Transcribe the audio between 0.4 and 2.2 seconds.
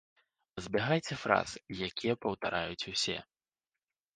Пазбягайце фраз, якія